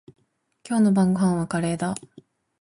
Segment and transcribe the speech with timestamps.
[0.67, 1.93] 今日の晩ごはんはカレーだ。